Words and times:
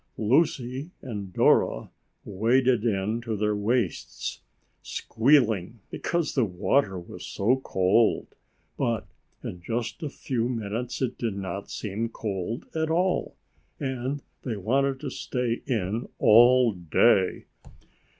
Lucy 0.17 0.89
and 1.03 1.31
Dora 1.31 1.91
waded 2.25 2.83
in 2.85 3.21
to 3.21 3.37
their 3.37 3.55
waists, 3.55 4.41
squealing 4.81 5.79
because 5.91 6.33
the 6.33 6.43
water 6.43 6.97
was 6.99 7.23
so 7.23 7.57
cold. 7.57 8.25
But 8.77 9.05
in 9.43 9.61
just 9.61 10.01
a 10.01 10.09
few 10.09 10.49
minutes 10.49 11.03
it 11.03 11.19
did 11.19 11.37
not 11.37 11.69
seem 11.69 12.09
cold 12.09 12.65
at 12.75 12.89
all, 12.89 13.35
and 13.79 14.23
they 14.41 14.55
wanted 14.57 14.99
to 15.01 15.11
stay 15.11 15.61
in 15.67 16.09
all 16.17 16.71
day. 16.73 17.45